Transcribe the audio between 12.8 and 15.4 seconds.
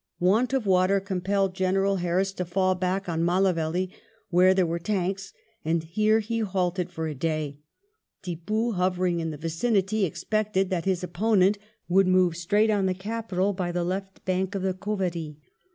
the capital by the left bank of the Cauvery.